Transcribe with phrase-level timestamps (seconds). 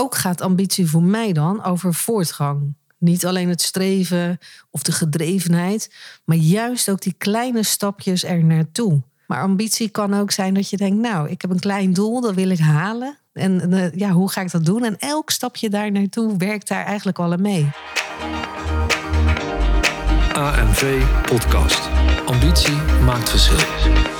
[0.00, 2.74] ook gaat ambitie voor mij dan over voortgang.
[2.98, 4.38] Niet alleen het streven
[4.70, 9.02] of de gedrevenheid, maar juist ook die kleine stapjes er naartoe.
[9.26, 12.34] Maar ambitie kan ook zijn dat je denkt, nou, ik heb een klein doel, dat
[12.34, 13.18] wil ik halen.
[13.32, 14.84] En uh, ja, hoe ga ik dat doen?
[14.84, 17.70] En elk stapje daar naartoe werkt daar eigenlijk al aan mee.
[20.32, 21.88] AMV Podcast.
[22.26, 24.19] Ambitie maakt verschil.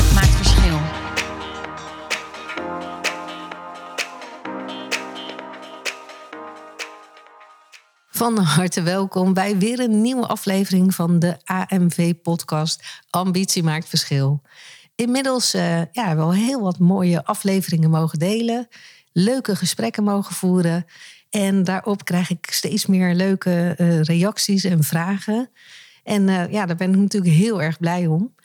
[8.21, 14.41] Van harte welkom bij weer een nieuwe aflevering van de AMV-podcast Ambitie maakt verschil.
[14.95, 18.67] Inmiddels uh, ja, wel heel wat mooie afleveringen mogen delen,
[19.11, 20.85] leuke gesprekken mogen voeren.
[21.29, 25.49] En daarop krijg ik steeds meer leuke uh, reacties en vragen.
[26.03, 28.35] En uh, ja, daar ben ik natuurlijk heel erg blij om.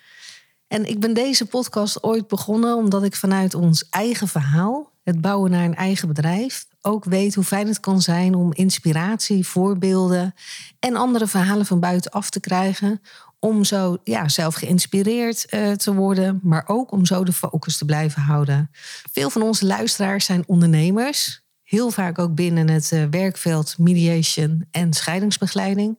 [0.69, 5.51] En ik ben deze podcast ooit begonnen omdat ik vanuit ons eigen verhaal, het bouwen
[5.51, 10.35] naar een eigen bedrijf, ook weet hoe fijn het kan zijn om inspiratie, voorbeelden
[10.79, 13.01] en andere verhalen van buitenaf te krijgen.
[13.39, 17.85] Om zo ja, zelf geïnspireerd uh, te worden, maar ook om zo de focus te
[17.85, 18.71] blijven houden.
[19.13, 21.45] Veel van onze luisteraars zijn ondernemers.
[21.63, 25.99] Heel vaak ook binnen het uh, werkveld mediation en scheidingsbegeleiding.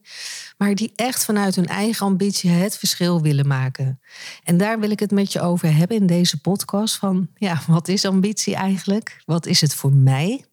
[0.58, 4.00] Maar die echt vanuit hun eigen ambitie het verschil willen maken.
[4.44, 6.96] En daar wil ik het met je over hebben in deze podcast.
[6.96, 9.22] Van ja, wat is ambitie eigenlijk?
[9.26, 10.46] Wat is het voor mij?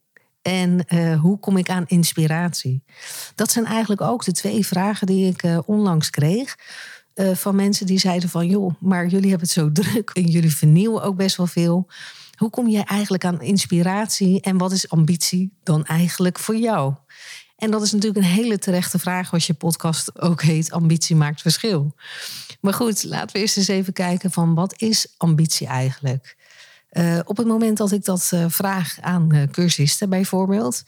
[0.44, 2.82] En uh, hoe kom ik aan inspiratie?
[3.34, 6.56] Dat zijn eigenlijk ook de twee vragen die ik uh, onlangs kreeg.
[7.14, 10.56] Uh, van mensen die zeiden van joh, maar jullie hebben het zo druk en jullie
[10.56, 11.88] vernieuwen ook best wel veel.
[12.36, 16.94] Hoe kom jij eigenlijk aan inspiratie en wat is ambitie dan eigenlijk voor jou?
[17.56, 21.40] En dat is natuurlijk een hele terechte vraag als je podcast ook heet Ambitie maakt
[21.40, 21.94] verschil.
[22.60, 26.36] Maar goed, laten we eerst eens even kijken van wat is ambitie eigenlijk?
[26.94, 30.82] Uh, op het moment dat ik dat uh, vraag aan uh, cursisten bijvoorbeeld,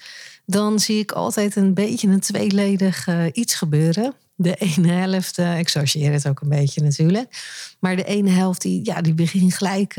[0.45, 4.15] dan zie ik altijd een beetje een tweeledig iets gebeuren.
[4.35, 7.43] De ene helft, ik chargeer het ook een beetje natuurlijk,
[7.81, 9.95] maar de ene helft die, ja, die begint gelijk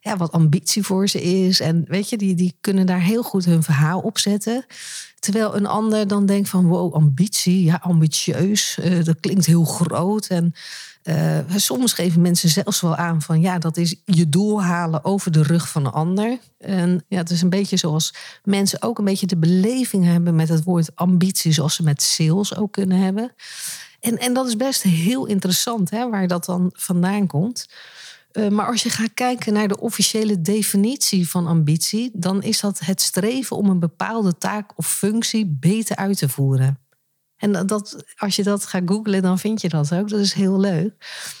[0.00, 1.60] ja, wat ambitie voor ze is.
[1.60, 4.66] En weet je, die, die kunnen daar heel goed hun verhaal op zetten.
[5.18, 10.26] Terwijl een ander dan denkt van wow, ambitie, ja, ambitieus, dat klinkt heel groot.
[10.26, 10.54] En
[11.04, 15.32] uh, soms geven mensen zelfs wel aan van ja, dat is je doel halen over
[15.32, 16.38] de rug van een ander.
[16.58, 18.14] En ja, het is een beetje zoals
[18.44, 22.56] mensen ook een beetje de beleving hebben met het woord ambitie, zoals ze met sales
[22.56, 23.32] ook kunnen hebben.
[24.00, 27.68] En, en dat is best heel interessant, hè, waar dat dan vandaan komt.
[28.32, 32.78] Uh, maar als je gaat kijken naar de officiële definitie van ambitie, dan is dat
[32.78, 36.78] het streven om een bepaalde taak of functie beter uit te voeren.
[37.38, 40.08] En dat, als je dat gaat googlen, dan vind je dat ook.
[40.08, 40.92] Dat is heel leuk.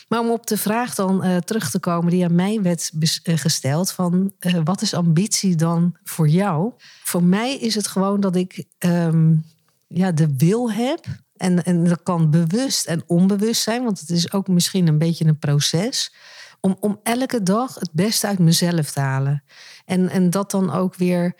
[0.08, 3.36] Maar om op de vraag dan uh, terug te komen die aan mij werd uh,
[3.38, 6.72] gesteld: van uh, wat is ambitie dan voor jou?
[7.04, 9.44] Voor mij is het gewoon dat ik um,
[9.86, 11.04] ja, de wil heb.
[11.36, 15.24] En, en dat kan bewust en onbewust zijn, want het is ook misschien een beetje
[15.24, 16.14] een proces.
[16.60, 19.44] Om, om elke dag het beste uit mezelf te halen.
[19.84, 21.34] En, en dat dan ook weer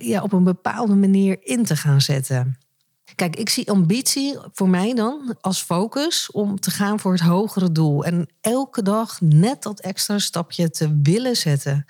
[0.00, 2.61] ja, op een bepaalde manier in te gaan zetten.
[3.22, 7.72] Kijk, ik zie ambitie voor mij dan als focus om te gaan voor het hogere
[7.72, 8.04] doel.
[8.04, 11.84] En elke dag net dat extra stapje te willen zetten.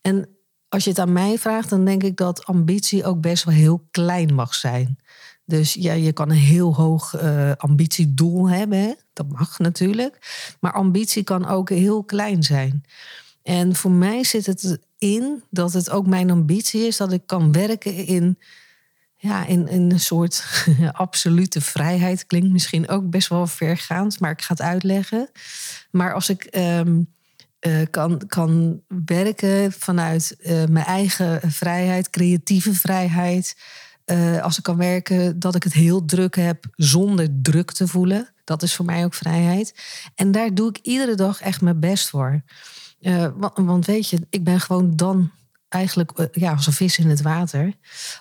[0.00, 0.28] En
[0.68, 3.86] als je het aan mij vraagt, dan denk ik dat ambitie ook best wel heel
[3.90, 4.98] klein mag zijn.
[5.44, 8.96] Dus ja, je kan een heel hoog uh, ambitiedoel hebben.
[9.12, 10.18] Dat mag natuurlijk.
[10.60, 12.84] Maar ambitie kan ook heel klein zijn.
[13.42, 17.52] En voor mij zit het in dat het ook mijn ambitie is dat ik kan
[17.52, 18.38] werken in
[19.24, 22.26] ja, in, in een soort absolute vrijheid.
[22.26, 25.30] Klinkt misschien ook best wel vergaand, maar ik ga het uitleggen.
[25.90, 27.12] Maar als ik um,
[27.60, 33.56] uh, kan, kan werken vanuit uh, mijn eigen vrijheid, creatieve vrijheid.
[34.06, 38.28] Uh, als ik kan werken dat ik het heel druk heb zonder druk te voelen.
[38.44, 39.74] Dat is voor mij ook vrijheid.
[40.14, 42.42] En daar doe ik iedere dag echt mijn best voor.
[43.54, 45.30] Want weet je, ik ben gewoon dan
[45.74, 47.72] eigenlijk eh, ja, als een vis in het water.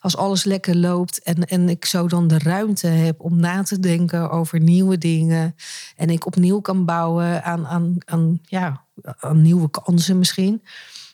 [0.02, 3.80] Als alles lekker loopt en, en ik zo dan de ruimte heb om na te
[3.80, 5.56] denken over nieuwe dingen.
[5.96, 8.86] En ik opnieuw kan bouwen aan, aan, aan, ja,
[9.20, 10.62] aan nieuwe kansen misschien.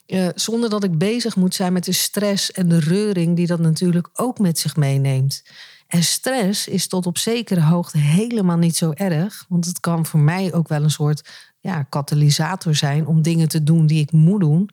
[0.06, 3.60] Uh, zonder dat ik bezig moet zijn met de stress en de reuring die dat
[3.60, 5.42] natuurlijk ook met zich meeneemt.
[5.86, 9.44] En stress is tot op zekere hoogte helemaal niet zo erg.
[9.48, 11.28] Want het kan voor mij ook wel een soort
[11.60, 14.70] ja, katalysator zijn om dingen te doen die ik moet doen.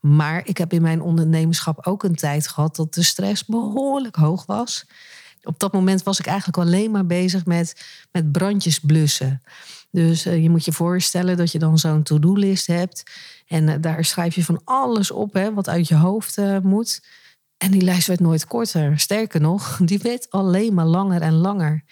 [0.00, 4.46] Maar ik heb in mijn ondernemerschap ook een tijd gehad dat de stress behoorlijk hoog
[4.46, 4.86] was.
[5.42, 9.42] Op dat moment was ik eigenlijk alleen maar bezig met, met brandjes blussen.
[9.90, 13.02] Dus uh, je moet je voorstellen dat je dan zo'n to-do-list hebt.
[13.46, 17.02] En uh, daar schrijf je van alles op hè, wat uit je hoofd uh, moet.
[17.56, 18.98] En die lijst werd nooit korter.
[18.98, 21.84] Sterker nog, die werd alleen maar langer en langer.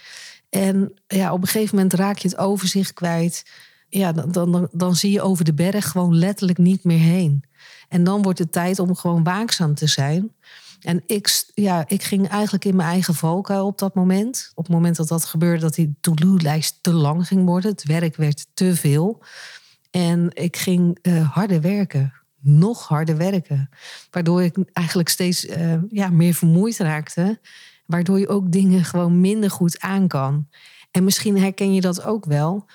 [0.50, 3.42] En ja, op een gegeven moment raak je het overzicht kwijt.
[3.88, 7.44] Ja, dan, dan, dan zie je over de berg gewoon letterlijk niet meer heen.
[7.88, 10.32] En dan wordt het tijd om gewoon waakzaam te zijn.
[10.80, 14.52] En ik, ja, ik ging eigenlijk in mijn eigen valkuil op dat moment.
[14.54, 17.70] Op het moment dat dat gebeurde, dat die to-do-lijst te lang ging worden.
[17.70, 19.22] Het werk werd te veel.
[19.90, 22.12] En ik ging uh, harder werken.
[22.40, 23.68] Nog harder werken.
[24.10, 27.40] Waardoor ik eigenlijk steeds uh, ja, meer vermoeid raakte.
[27.86, 30.48] Waardoor je ook dingen gewoon minder goed aan kan.
[30.90, 32.66] En misschien herken je dat ook wel.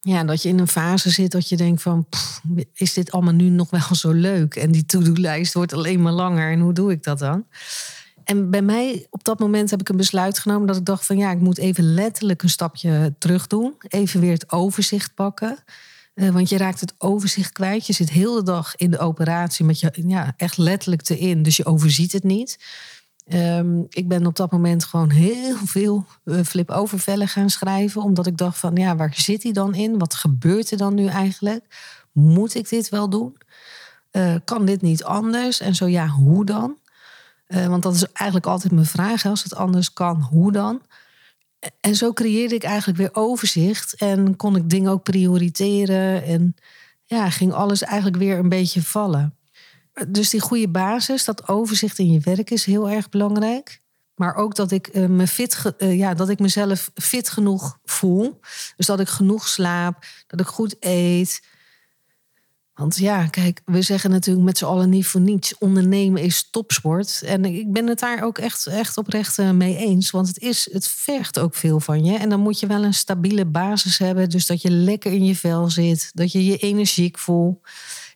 [0.00, 2.06] Ja, dat je in een fase zit dat je denkt van...
[2.74, 4.54] Is dit allemaal nu nog wel zo leuk?
[4.54, 6.52] En die to-do-lijst wordt alleen maar langer.
[6.52, 7.46] En hoe doe ik dat dan?
[8.24, 10.66] En bij mij, op dat moment heb ik een besluit genomen...
[10.66, 13.74] dat ik dacht van ja, ik moet even letterlijk een stapje terug doen.
[13.88, 15.58] Even weer het overzicht pakken.
[16.14, 17.86] Uh, want je raakt het overzicht kwijt.
[17.86, 21.42] Je zit heel de dag in de operatie met je ja, echt letterlijk te in.
[21.42, 22.58] Dus je overziet het niet.
[23.34, 28.02] Um, ik ben op dat moment gewoon heel veel uh, flip-over gaan schrijven.
[28.02, 29.98] Omdat ik dacht van, ja, waar zit hij dan in?
[29.98, 31.64] Wat gebeurt er dan nu eigenlijk?
[32.12, 33.36] Moet ik dit wel doen?
[34.12, 35.60] Uh, kan dit niet anders?
[35.60, 36.76] En zo ja, hoe dan?
[37.48, 39.26] Uh, want dat is eigenlijk altijd mijn vraag.
[39.26, 40.82] Als het anders kan, hoe dan?
[41.80, 43.94] En zo creëerde ik eigenlijk weer overzicht.
[43.94, 46.24] En kon ik dingen ook prioriteren.
[46.24, 46.54] En
[47.04, 49.37] ja, ging alles eigenlijk weer een beetje vallen.
[50.08, 53.80] Dus die goede basis, dat overzicht in je werk is heel erg belangrijk.
[54.14, 58.40] Maar ook dat ik, uh, me fit uh, ja, dat ik mezelf fit genoeg voel.
[58.76, 61.42] Dus dat ik genoeg slaap, dat ik goed eet.
[62.74, 65.58] Want ja, kijk, we zeggen natuurlijk met z'n allen niet voor niets.
[65.58, 67.22] Ondernemen is topsport.
[67.22, 70.10] En ik ben het daar ook echt, echt oprecht uh, mee eens.
[70.10, 72.18] Want het, is, het vergt ook veel van je.
[72.18, 74.30] En dan moet je wel een stabiele basis hebben.
[74.30, 76.10] Dus dat je lekker in je vel zit.
[76.14, 77.58] Dat je je energiek voelt.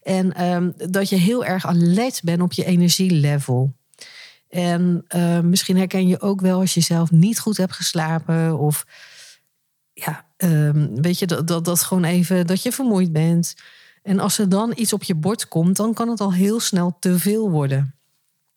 [0.03, 3.75] En um, dat je heel erg alert bent op je energielevel.
[4.49, 8.59] En uh, misschien herken je ook wel als je zelf niet goed hebt geslapen.
[8.59, 8.87] Of
[9.93, 13.55] ja, um, weet je, dat, dat, gewoon even dat je vermoeid bent.
[14.03, 16.97] En als er dan iets op je bord komt, dan kan het al heel snel
[17.01, 17.95] te veel worden.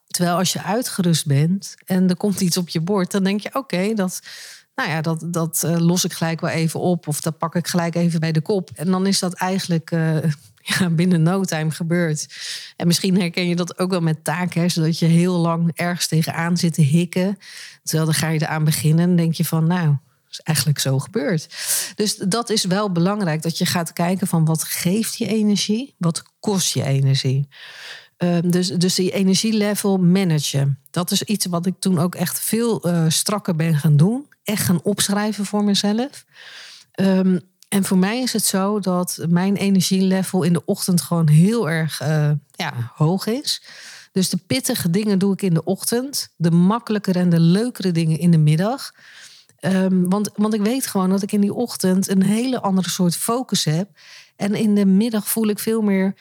[0.08, 3.56] Terwijl als je uitgerust bent en er komt iets op je bord, dan denk je:
[3.56, 4.20] oké, dat,
[4.76, 7.08] nou ja, dat, dat uh, los ik gelijk wel even op.
[7.08, 8.70] Of dat pak ik gelijk even bij de kop.
[8.76, 10.18] En dan is dat eigenlijk uh,
[10.80, 12.28] ja, binnen no time gebeurt.
[12.76, 16.58] En misschien herken je dat ook wel met taken, zodat je heel lang ergens tegenaan
[16.58, 17.38] zit te hikken.
[17.84, 19.98] Terwijl dan ga je eraan beginnen en denk je van, nou,
[20.30, 21.48] is eigenlijk zo gebeurd.
[21.96, 26.24] Dus dat is wel belangrijk, dat je gaat kijken van wat geeft je energie, wat
[26.40, 27.48] kost je energie.
[28.18, 30.80] Um, dus, dus die energielevel managen.
[30.92, 34.26] Dat is iets wat ik toen ook echt veel uh, strakker ben gaan doen.
[34.44, 36.26] Echt gaan opschrijven voor mezelf.
[37.00, 41.70] Um, en voor mij is het zo dat mijn energielevel in de ochtend gewoon heel
[41.70, 43.64] erg uh, ja, hoog is.
[44.12, 46.30] Dus de pittige dingen doe ik in de ochtend.
[46.36, 48.92] De makkelijkere en de leukere dingen in de middag.
[49.62, 53.16] Um, want, want ik weet gewoon dat ik in die ochtend een hele andere soort
[53.16, 53.90] focus heb.
[54.36, 56.16] En in de middag voel ik veel meer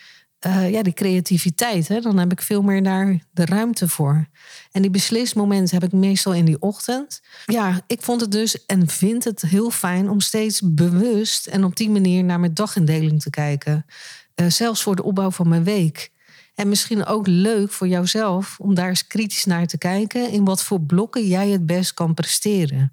[0.47, 1.89] uh, ja, die creativiteit.
[1.89, 2.01] Hè?
[2.01, 4.29] Dan heb ik veel meer daar de ruimte voor.
[4.73, 7.23] En die beslismomenten heb ik meestal in die ochtend.
[7.47, 11.77] Ja, ik vond het dus en vind het heel fijn om steeds bewust en op
[11.77, 13.87] die manier naar mijn dagindeling te kijken.
[14.35, 16.13] Uh, zelfs voor de opbouw van mijn week.
[16.55, 20.31] En misschien ook leuk voor jouzelf om daar eens kritisch naar te kijken.
[20.31, 22.93] In wat voor blokken jij het best kan presteren.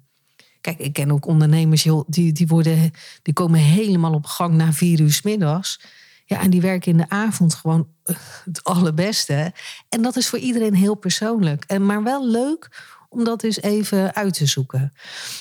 [0.60, 2.90] Kijk, ik ken ook ondernemers die, die, worden,
[3.22, 5.80] die komen helemaal op gang na vier uur middags.
[6.32, 9.52] Ja, en die werken in de avond gewoon eh, het allerbeste.
[9.88, 11.64] En dat is voor iedereen heel persoonlijk.
[11.64, 12.68] En maar wel leuk
[13.08, 14.92] om dat eens even uit te zoeken.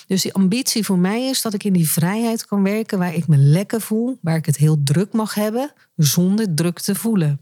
[0.08, 3.28] Dus die ambitie voor mij is dat ik in die vrijheid kan werken waar ik
[3.28, 7.42] me lekker voel, waar ik het heel druk mag hebben, zonder druk te voelen.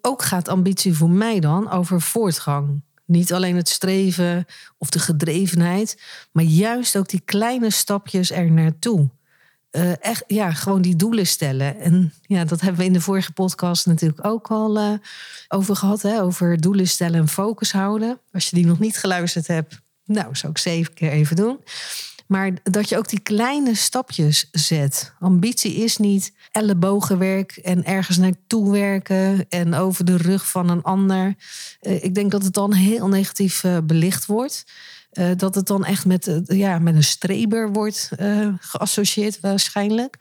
[0.00, 2.82] Ook gaat ambitie voor mij dan over voortgang.
[3.04, 4.44] Niet alleen het streven
[4.78, 6.02] of de gedrevenheid,
[6.32, 9.10] maar juist ook die kleine stapjes er naartoe
[9.72, 11.80] uh, echt, ja, gewoon die doelen stellen.
[11.80, 14.92] En ja, dat hebben we in de vorige podcast natuurlijk ook al uh,
[15.48, 16.02] over gehad.
[16.02, 16.22] Hè?
[16.22, 18.20] Over doelen stellen en focus houden.
[18.32, 21.58] Als je die nog niet geluisterd hebt, nou, zou ik zeven keer even doen.
[22.26, 25.12] Maar dat je ook die kleine stapjes zet.
[25.20, 31.34] Ambitie is niet ellebogenwerk en ergens naartoe werken en over de rug van een ander.
[31.82, 34.64] Uh, ik denk dat het dan heel negatief belicht wordt.
[35.12, 40.16] Eh, dat het dan echt met, eh, ja, met een streber wordt eh, geassocieerd waarschijnlijk.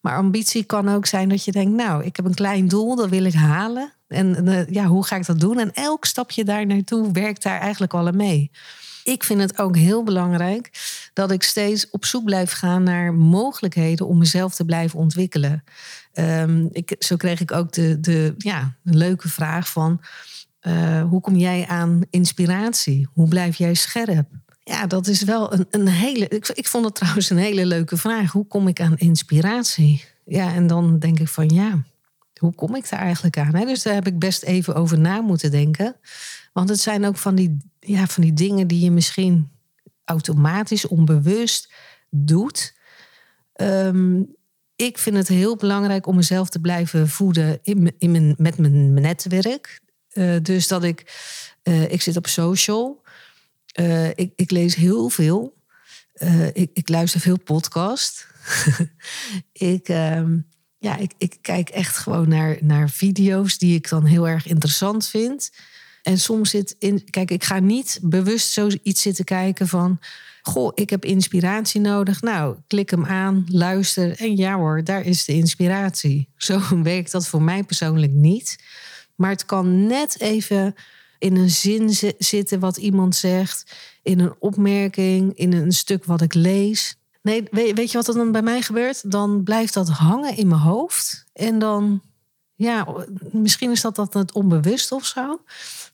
[0.00, 3.08] Maar ambitie kan ook zijn dat je denkt, nou, ik heb een klein doel, dat
[3.08, 3.92] wil ik halen.
[4.08, 5.58] En ja, hoe ga ik dat doen?
[5.58, 8.50] En elk stapje daar naartoe werkt daar eigenlijk al aan mee.
[9.04, 10.70] Ik vind het ook heel belangrijk
[11.12, 15.64] dat ik steeds op zoek blijf gaan naar mogelijkheden om mezelf te blijven ontwikkelen.
[16.12, 20.00] Ehm, ik, zo kreeg ik ook de, de, ja, leuke vraag van
[20.66, 23.08] eh, hoe kom jij aan inspiratie?
[23.12, 24.28] Hoe blijf jij scherp?
[24.62, 26.28] Ja, dat is wel een, een hele.
[26.28, 28.32] Ik, vond het trouwens een hele leuke vraag.
[28.32, 30.04] Hoe kom ik aan inspiratie?
[30.24, 31.84] Ja, en dan denk ik van ja,
[32.38, 33.66] hoe kom ik daar eigenlijk aan?
[33.66, 35.96] Dus daar heb ik best even over na moeten denken.
[36.52, 39.50] Want het zijn ook van die, ja, van die dingen die je misschien
[40.04, 41.72] automatisch, onbewust
[42.10, 42.74] doet.
[43.52, 44.22] Ehm,
[44.76, 48.92] ik vind het heel belangrijk om mezelf te blijven voeden in, in mijn, met mijn
[48.94, 49.84] netwerk.
[50.16, 51.14] Eh, dus dat ik,
[51.62, 53.02] eh, ik zit op social.
[53.66, 55.54] Eh, ik, ik lees heel veel.
[56.52, 58.26] Ik, ik luister veel podcast.
[59.52, 60.38] ik, ehm,
[60.78, 65.08] ja, ik, ik kijk echt gewoon naar, naar video's die ik dan heel erg interessant
[65.08, 65.50] vind.
[66.02, 67.10] En soms zit in.
[67.10, 69.98] Kijk, ik ga niet bewust zoiets zitten kijken van.
[70.42, 72.20] Goh, ik heb inspiratie nodig.
[72.20, 74.20] Nou, klik hem aan, luister.
[74.20, 76.28] En ja hoor, daar is de inspiratie.
[76.36, 78.56] Zo werkt dat voor mij persoonlijk niet.
[79.16, 80.74] Maar het kan net even
[81.18, 83.72] in een zin zi- zitten wat iemand zegt.
[84.02, 86.96] In een opmerking, in een stuk wat ik lees.
[87.22, 89.10] Nee, weet je wat er dan bij mij gebeurt?
[89.10, 91.24] Dan blijft dat hangen in mijn hoofd.
[91.32, 92.02] En dan,
[92.54, 92.86] ja,
[93.30, 95.40] misschien is dat, dat het onbewust of zo.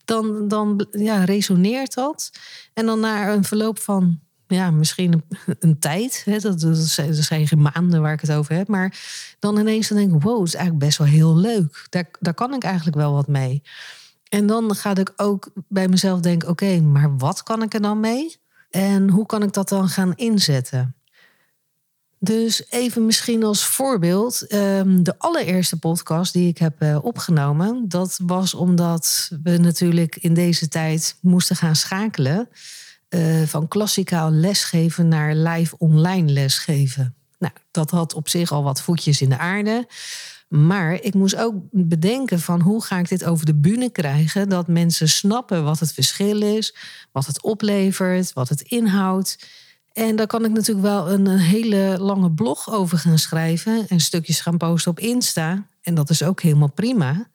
[0.05, 2.31] Dan, dan ja, resoneert dat.
[2.75, 4.21] En dan na een verloop van,
[4.53, 5.23] ja, misschien
[5.59, 6.23] een, tijd.
[6.25, 8.69] Hè, dat, dat, zijn, geen maanden waar ik het over heb.
[8.69, 8.97] Maar
[9.39, 11.87] dan ineens dan denk ik, wow, dat is eigenlijk best wel heel leuk.
[11.89, 13.63] Daar, daar kan ik eigenlijk wel wat mee.
[14.29, 18.01] En dan ga ik ook bij mezelf denken, oké, maar wat kan ik er dan
[18.01, 18.37] mee?
[18.71, 20.95] En hoe kan ik dat dan gaan inzetten?
[22.19, 28.19] Dus even misschien als voorbeeld, ehm, de allereerste podcast die ik heb eh, opgenomen, dat
[28.23, 32.49] was omdat we natuurlijk in deze tijd moesten gaan schakelen
[33.13, 37.15] eh, van klassikaal lesgeven naar live online lesgeven.
[37.39, 39.87] Nou, dat had op zich al wat voetjes in de aarde.
[40.49, 44.49] Maar ik moest ook bedenken van hoe ga ik dit over de bühne krijgen...
[44.49, 46.77] dat mensen snappen wat het verschil is,
[47.11, 49.47] wat het oplevert, wat het inhoudt.
[49.93, 53.89] En daar kan ik natuurlijk wel een, hele lange blog over gaan schrijven...
[53.89, 55.67] en stukjes gaan posten op Insta.
[55.83, 57.27] En dat is ook helemaal prima.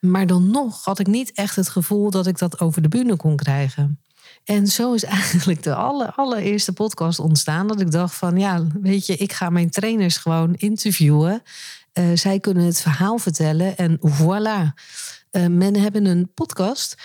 [0.00, 3.16] Maar dan nog had ik niet echt het gevoel dat ik dat over de bühne
[3.16, 4.00] kon krijgen.
[4.44, 7.66] En zo is eigenlijk de aller, allereerste podcast ontstaan.
[7.66, 11.42] Dat ik dacht van ja, weet je, ik ga mijn trainers gewoon interviewen.
[11.92, 14.80] Eh, zij kunnen het verhaal vertellen en voilà.
[15.30, 16.96] Eh, men hebben een podcast.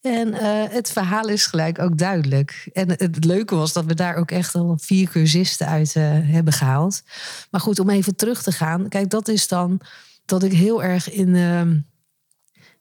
[0.00, 2.68] En eh, het verhaal is gelijk ook duidelijk.
[2.72, 7.02] En het leuke was dat we daar ook echt al vier cursisten uit hebben gehaald.
[7.50, 8.88] Maar goed, om even terug te gaan.
[8.88, 9.80] Kijk, dat is dan
[10.24, 11.78] dat ik heel erg in, ehm,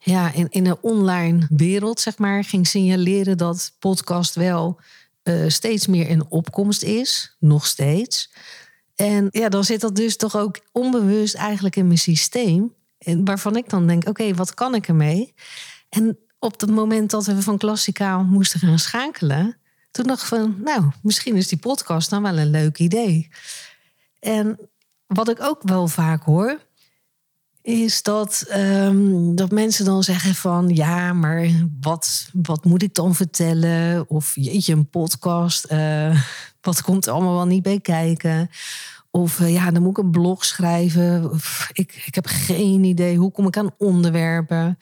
[0.04, 4.80] ja, in, in een online wereld, zeg maar, ging signaleren dat podcast wel
[5.24, 7.36] eh, steeds meer in opkomst is.
[7.40, 8.34] Nog steeds.
[8.96, 12.74] En ja, dan zit dat dus toch ook onbewust eigenlijk in mijn systeem.
[13.24, 15.34] Waarvan ik dan denk, oké, wat kan ik ermee?
[15.90, 19.58] En op het moment dat we van klassikaal moesten gaan schakelen...
[19.92, 23.30] toen dacht ik van, nou, misschien is die podcast dan wel een leuk idee.
[24.20, 24.70] En
[25.08, 26.70] wat ik ook wel vaak hoor...
[27.62, 30.70] is dat, ehm, dat mensen dan zeggen van...
[30.70, 31.50] ja, maar
[31.82, 34.10] wat, wat moet ik dan vertellen?
[34.10, 35.64] Of jeetje, een podcast...
[35.64, 36.22] eh,
[36.62, 38.50] wat komt er allemaal wel niet bij kijken?
[39.12, 41.32] Of eh, ja, dan moet ik een blog schrijven.
[41.72, 43.18] Ik, ik heb geen idee.
[43.18, 44.78] Hoe kom ik aan onderwerpen?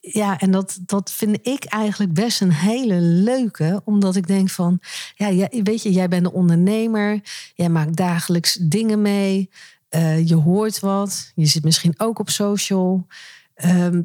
[0.00, 3.80] Ja, en dat, dat vind ik eigenlijk best een hele leuke.
[3.84, 4.80] Omdat ik denk van,
[5.14, 7.20] ja, weet je, jij bent een ondernemer.
[7.54, 9.50] Jij maakt dagelijks dingen mee.
[9.88, 11.32] Eh, je hoort wat.
[11.34, 13.06] Je zit misschien ook op social.
[13.54, 14.02] Ehm,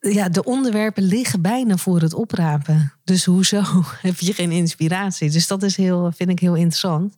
[0.00, 2.92] ja, de onderwerpen liggen bijna voor het oprapen.
[3.04, 3.62] Dus hoezo
[4.02, 5.30] heb je geen inspiratie?
[5.30, 7.16] Dus dat is heel, vind ik heel interessant.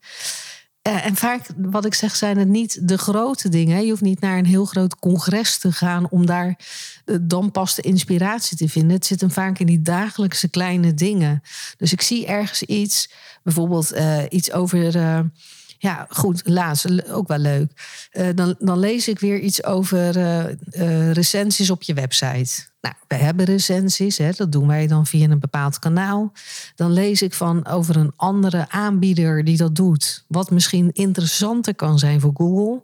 [0.82, 3.84] Eh, en vaak, wat ik zeg, zijn het niet de grote dingen.
[3.84, 6.58] Je hoeft niet naar een heel groot congres te gaan om daar
[7.04, 8.96] eh, dan pas de inspiratie te vinden.
[8.96, 11.42] Het zit hem vaak in die dagelijkse kleine dingen.
[11.76, 13.10] Dus ik zie ergens iets,
[13.42, 13.94] bijvoorbeeld
[14.28, 14.92] iets over.
[15.84, 17.72] Ja, goed, laatst ook wel leuk.
[18.10, 22.66] Eh, dan, dan lees ik weer iets over eh, eh, recensies op je website.
[22.80, 26.32] Nou, wij hebben recensies, hè, dat doen wij dan via een bepaald kanaal.
[26.74, 30.24] Dan lees ik van over een andere aanbieder die dat doet.
[30.28, 32.82] Wat misschien interessanter kan zijn voor Google.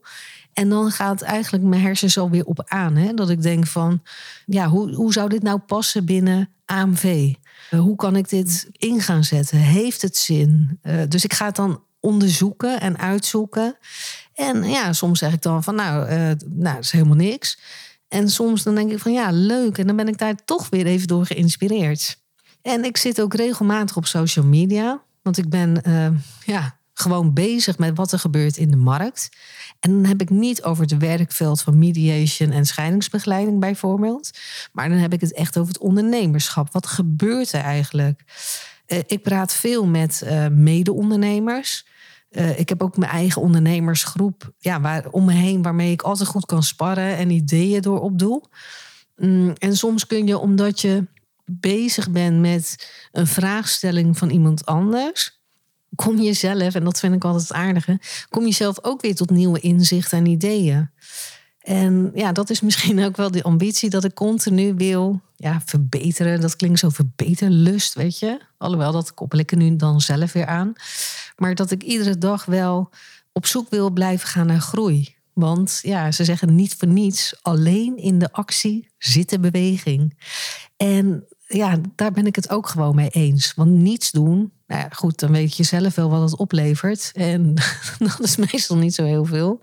[0.53, 2.97] En dan gaat eigenlijk mijn hersens alweer op aan.
[2.97, 3.15] Hè?
[3.15, 4.03] Dat ik denk van,
[4.47, 7.33] ja, hoe, hoe zou dit nou passen binnen AMV?
[7.71, 9.59] hoe kan ik dit in gaan zetten?
[9.59, 10.81] Heeft het zin?
[11.09, 13.77] Dus ik ga het dan onderzoeken en uitzoeken.
[14.35, 16.17] En ja, soms zeg ik dan van nou, uh,
[16.47, 17.59] nou, dat is helemaal niks.
[18.09, 19.79] En soms dan denk ik van ja, leuk.
[19.79, 22.19] En dan ben ik daar toch weer even door geïnspireerd.
[22.63, 25.03] En ik zit ook regelmatig op social media.
[25.23, 26.09] Want ik ben uh,
[26.45, 29.29] ja, gewoon bezig met wat er gebeurt in de markt.
[29.81, 34.31] En dan heb ik niet over het werkveld van mediation en scheidingsbegeleiding bijvoorbeeld.
[34.73, 36.73] Maar dan heb ik het echt over het ondernemerschap.
[36.73, 38.23] Wat gebeurt er eigenlijk?
[38.87, 41.87] Uh, ik praat veel met uh, mede-ondernemers.
[42.31, 46.29] Uh, ik heb ook mijn eigen ondernemersgroep ja, waar, om me heen, waarmee ik altijd
[46.29, 48.43] goed kan sparren en ideeën door opdoe.
[49.17, 51.07] Mm, en soms kun je, omdat je
[51.45, 55.41] bezig bent met een vraagstelling van iemand anders,
[55.95, 59.15] kom je zelf, en dat vind ik altijd het aardige, kom je zelf ook weer
[59.15, 60.91] tot nieuwe inzichten en ideeën.
[61.61, 66.41] En ja, dat is misschien ook wel de ambitie dat ik continu wil ja, verbeteren.
[66.41, 68.41] Dat klinkt zo verbeterlust, weet je.
[68.59, 70.73] Alhoewel, dat koppel ik er nu dan zelf weer aan.
[71.37, 72.91] Maar dat ik iedere dag wel
[73.33, 75.15] op zoek wil blijven gaan naar groei.
[75.33, 77.35] Want ja, ze zeggen niet voor niets.
[77.43, 80.19] Alleen in de actie zit de beweging.
[80.77, 83.55] En ja, daar ben ik het ook gewoon mee eens.
[83.55, 87.11] Want niets doen, nou ja, goed, dan weet je zelf wel wat het oplevert.
[87.15, 87.55] En
[87.99, 89.61] dat is meestal niet zo heel veel.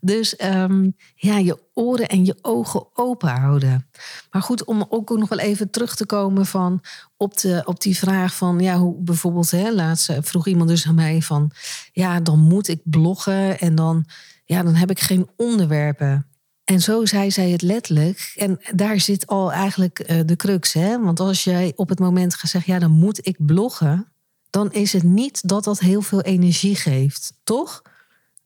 [0.00, 3.88] Dus um, ja, je oren en je ogen open houden.
[4.30, 6.80] Maar goed, om ook nog wel even terug te komen van
[7.16, 10.94] op, de, op die vraag van, ja, hoe bijvoorbeeld, hè, laatst vroeg iemand dus aan
[10.94, 11.50] mij van,
[11.92, 14.04] ja, dan moet ik bloggen en dan,
[14.44, 16.26] ja, dan heb ik geen onderwerpen.
[16.64, 18.32] En zo zei zij het letterlijk.
[18.36, 20.72] En daar zit al eigenlijk uh, de crux.
[20.72, 21.00] Hè?
[21.00, 24.12] Want als jij op het moment zeggen, ja, dan moet ik bloggen.
[24.50, 27.82] Dan is het niet dat dat heel veel energie geeft, toch?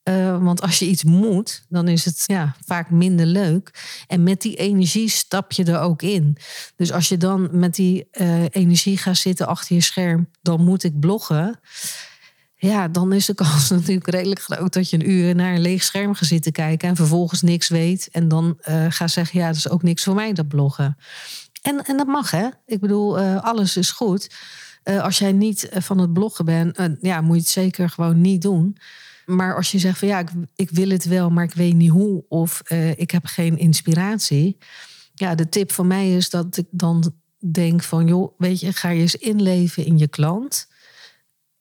[0.08, 3.70] Uh, want als je iets moet, dan is het ja, vaak minder leuk.
[4.06, 6.36] En met die energie stap je er ook in.
[6.76, 10.84] Dus als je dan met die uh, energie gaat zitten achter je scherm, dan moet
[10.84, 11.60] ik bloggen
[12.68, 15.82] ja, dan is de kans natuurlijk redelijk groot dat je een uur naar een leeg
[15.82, 18.08] scherm gaat zitten kijken en vervolgens niks weet.
[18.12, 20.96] En dan uh, gaat zeggen, ja, dat is ook niks voor mij, dat bloggen.
[21.62, 22.48] En, en dat mag, hè?
[22.66, 24.30] Ik bedoel, alles is goed.
[24.84, 28.76] Als jij niet van het bloggen bent, ja, moet je het zeker gewoon niet doen.
[29.36, 31.90] Maar als je zegt van ja, ik, ik wil het wel, maar ik weet niet
[31.90, 32.62] hoe, of
[32.96, 34.58] ik heb geen inspiratie.
[35.14, 37.14] Ja, de tip van mij is dat ik dan
[37.50, 40.70] denk van joh, weet je, ga je eens inleven in je klant.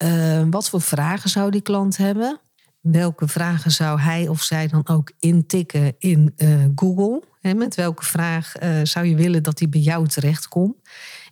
[0.03, 2.39] Uh, wat voor vragen zou die klant hebben?
[2.79, 7.23] Welke vragen zou hij of zij dan ook intikken in uh, Google?
[7.55, 8.53] Met welke vraag
[8.83, 10.75] zou je willen dat die bij jou terechtkomt?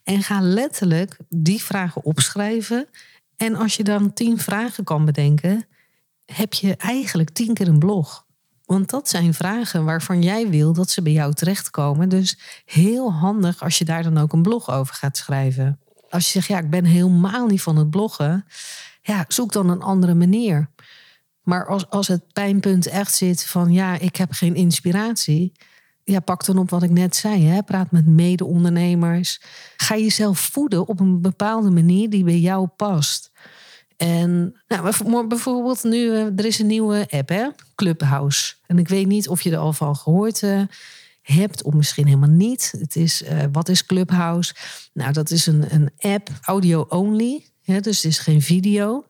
[0.03, 2.87] En ga letterlijk die vragen opschrijven.
[3.35, 5.65] En als je dan tien vragen kan bedenken,
[6.33, 8.27] heb je eigenlijk tien keer een blog.
[8.65, 12.09] Want dat zijn vragen waarvan jij wil dat ze bij jou terechtkomen.
[12.09, 16.31] Dus heel handig als je daar dan ook een blog over gaat schrijven als je
[16.31, 18.45] zegt, ja, ik ben helemaal niet van het bloggen,
[19.01, 20.69] ja, zoek dan een andere manier.
[21.41, 25.51] Maar als, als het pijnpunt echt zit van, ja, ik heb geen inspiratie,
[26.03, 27.45] ja, pak dan op wat ik net zei.
[27.45, 27.63] Hè?
[27.63, 29.41] Praat met mede-ondernemers.
[29.77, 33.28] Ga jezelf voeden op een bepaalde manier die bij jou past.
[33.99, 37.47] En nou, bijvoorbeeld nu, eh, er is een nieuwe app, hè?
[37.75, 38.53] Clubhouse.
[38.65, 40.61] En ik weet niet of je er al van gehoord uh,
[41.21, 42.73] hebt, of misschien helemaal niet.
[42.79, 44.53] Het is, uh, wat is Clubhouse?
[44.93, 47.45] Nou, dat is een, een app, audio only.
[47.63, 49.05] Hè, dus het is geen video.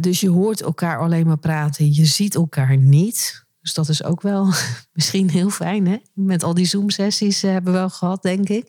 [0.00, 1.94] Dus je hoort elkaar alleen maar praten.
[1.94, 3.44] Je ziet elkaar niet.
[3.60, 4.52] Dus dat is ook wel
[4.92, 5.86] misschien heel fijn.
[5.86, 5.96] Hè?
[6.14, 8.68] Met al die Zoom-sessies hebben we wel gehad, denk ik.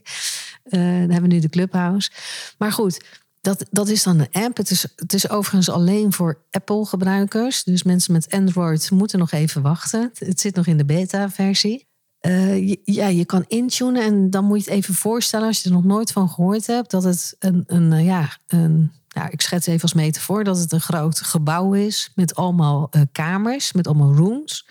[0.64, 2.12] dan hebben we nu de Clubhouse.
[2.58, 3.02] Maar goed,
[3.48, 4.58] dat, dat is dan een app.
[4.58, 7.64] Het is, het is overigens alleen voor Apple-gebruikers.
[7.64, 10.12] Dus mensen met Android moeten nog even wachten.
[10.14, 11.88] Het zit nog in de beta-versie.
[12.22, 15.76] Uh, ja, je kan intunen en dan moet je het even voorstellen als je er
[15.76, 19.68] nog nooit van gehoord hebt, dat het een, een uh, ja, een, ja, ik schets
[19.68, 24.16] even als metafoor, dat het een groot gebouw is met allemaal uh, kamers, met allemaal
[24.16, 24.68] rooms.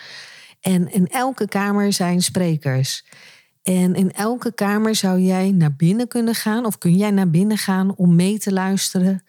[0.61, 3.05] En in elke kamer zijn sprekers.
[3.67, 7.59] En in elke kamer zou jij naar binnen kunnen gaan, of kun jij naar binnen
[7.59, 9.23] gaan om mee te luisteren,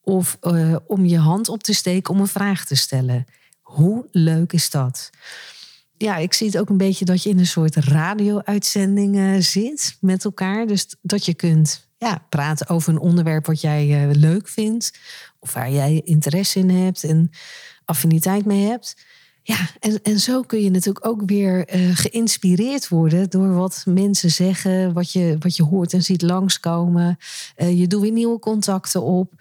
[0.00, 0.38] of
[0.86, 3.24] om je hand op te steken om een vraag te stellen.
[3.60, 5.10] Hoe leuk is dat?
[6.02, 9.96] ja, ik zie het ook een beetje dat je in een soort radio-uitzending uh, zit
[10.00, 10.66] met elkaar.
[10.66, 14.98] Dus dat je kunt ja, praten over een onderwerp wat jij uh, leuk vindt.
[15.38, 17.30] Of waar jij interesse in hebt en
[17.84, 18.96] affiniteit mee hebt.
[19.42, 24.30] Ja, en, en zo kun je natuurlijk ook weer uh, geïnspireerd worden door wat mensen
[24.30, 27.18] zeggen, wat je, wat je hoort en ziet langskomen.
[27.56, 29.32] je doet weer nieuwe contacten op.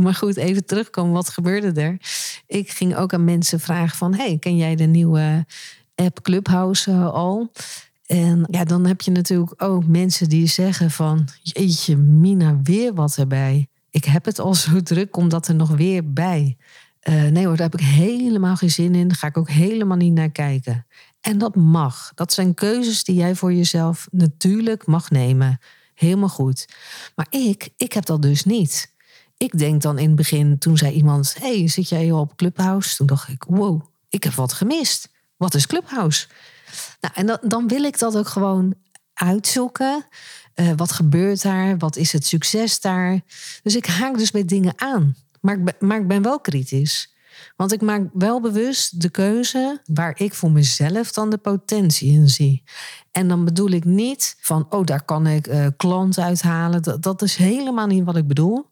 [0.00, 1.96] Maar goed, even terugkomen, wat gebeurde er?
[2.46, 5.46] Ik ging ook aan mensen vragen van, hey, ken jij de nieuwe
[5.94, 7.52] app Clubhouse uh, al.
[8.06, 11.28] En ja, dan heb je natuurlijk ook mensen die zeggen van...
[11.42, 13.68] Jeetje, Mina, weer wat erbij.
[13.90, 16.56] Ik heb het al zo druk, komt dat er nog weer bij.
[17.08, 19.08] Uh, nee hoor, daar heb ik helemaal geen zin in.
[19.08, 20.86] Daar ga ik ook helemaal niet naar kijken.
[21.20, 22.12] En dat mag.
[22.14, 25.58] Dat zijn keuzes die jij voor jezelf natuurlijk mag nemen.
[25.94, 26.68] Helemaal goed.
[27.14, 28.94] Maar ik, ik heb dat dus niet.
[29.36, 31.36] Ik denk dan in het begin, toen zei iemand...
[31.38, 32.96] hey, zit jij op Clubhouse?
[32.96, 35.08] Toen dacht ik, wow, ik heb wat gemist.
[35.36, 36.26] Wat is Clubhouse?
[37.00, 38.74] Nou, en dan, dan wil ik dat ook gewoon
[39.14, 40.06] uitzoeken.
[40.54, 41.78] Uh, wat gebeurt daar?
[41.78, 43.20] Wat is het succes daar?
[43.62, 45.16] Dus ik haak dus bij dingen aan.
[45.46, 47.14] Maar ik ben, maar ik ben wel kritisch.
[47.56, 52.28] Want ik maak wel bewust de keuze waar ik voor mezelf dan de potentie in
[52.28, 52.62] zie.
[53.12, 56.82] En dan bedoel ik niet van, oh, daar kan ik uh, klant uithalen.
[56.82, 58.70] Dat, dat is helemaal niet wat ik bedoel.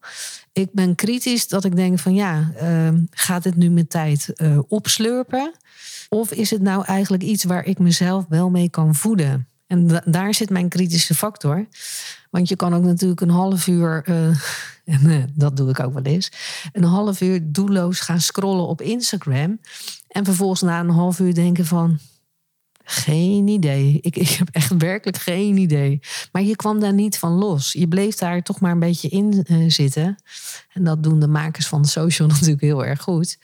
[0.52, 4.58] Ik ben kritisch dat ik denk van, ja, uh, gaat dit nu met tijd uh,
[4.68, 5.52] opslurpen?
[6.08, 9.48] Of is het nou eigenlijk iets waar ik mezelf wel mee kan voeden?
[9.74, 11.66] En daar zit mijn kritische factor.
[12.30, 14.26] Want je kan ook natuurlijk een half uur, uh,
[14.94, 16.32] en uh, dat doe ik ook wel eens,
[16.72, 19.60] een half uur doelloos gaan scrollen op Instagram.
[20.08, 21.98] En vervolgens na een half uur denken van,
[22.84, 23.98] geen idee.
[24.00, 26.00] Ik, ik heb echt werkelijk geen idee.
[26.32, 27.72] Maar je kwam daar niet van los.
[27.72, 30.16] Je bleef daar toch maar een beetje in uh, zitten.
[30.72, 33.38] En dat doen de makers van social natuurlijk heel erg goed.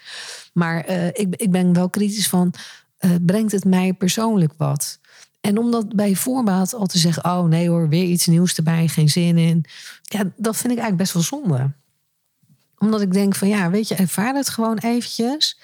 [0.52, 2.54] Maar ik, ik ben wel kritisch van,
[3.20, 4.99] brengt het mij persoonlijk wat?
[5.40, 8.88] En om dat bij voorbaat al te zeggen, oh nee hoor, weer iets nieuws erbij,
[8.88, 9.64] geen zin in.
[10.02, 11.72] Ja, dat vind ik eigenlijk best wel zonde.
[12.78, 15.58] Omdat ik denk van ja, weet je, ervaar het gewoon eventjes.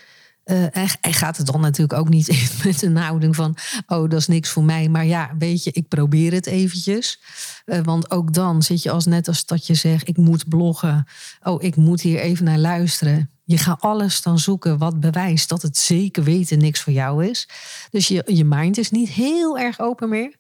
[0.45, 4.27] Uh, en, gaat het dan natuurlijk ook niet met een houding van, oh, dat is
[4.27, 4.89] niks voor mij.
[4.89, 7.21] Maar ja, weet je, ik probeer het eventjes.
[7.67, 11.07] Uh, want ook dan zit je als net als dat je zegt, ik moet bloggen.
[11.43, 13.31] Oh, ik moet hier even naar luisteren.
[13.49, 17.49] Je gaat alles dan zoeken wat bewijst dat het zeker weten niks voor jou is.
[17.91, 20.37] Dus je, je mind is niet heel erg open meer.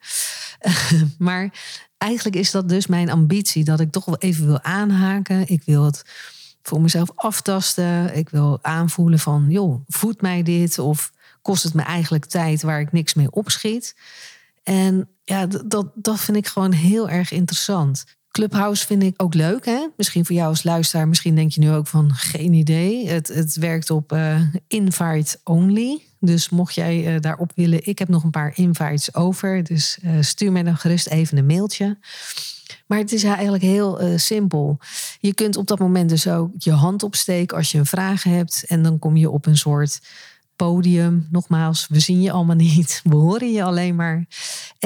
[1.18, 1.52] maar
[1.98, 5.48] eigenlijk is dat dus mijn ambitie, dat ik toch wel even wil aanhaken.
[5.48, 6.02] Ik wil het
[6.62, 8.16] voor mezelf aftasten.
[8.16, 10.78] Ik wil aanvoelen van, joh, voedt mij dit?
[10.78, 13.96] Of kost het me eigenlijk tijd waar ik niks mee opschiet?
[14.62, 18.04] En ja, dat, dat vind ik gewoon heel erg interessant.
[18.36, 19.64] Clubhouse vind ik ook leuk.
[19.64, 19.86] Hè?
[19.96, 21.08] Misschien voor jou als luisteraar.
[21.08, 23.08] Misschien denk je nu ook van geen idee.
[23.08, 26.02] Het, het werkt op uh, invite only.
[26.20, 27.86] Dus mocht jij uh, daarop willen.
[27.86, 29.62] Ik heb nog een paar invites over.
[29.62, 31.98] Dus uh, stuur mij dan gerust even een mailtje.
[32.86, 34.78] Maar het is eigenlijk heel simpel.
[35.20, 38.64] Je kunt op dat moment dus ook je hand opsteken als je een vraag hebt.
[38.66, 40.00] En dan kom je op een soort
[40.56, 41.26] podium.
[41.30, 43.00] Nogmaals, we zien je allemaal niet.
[43.04, 44.26] We horen je alleen maar.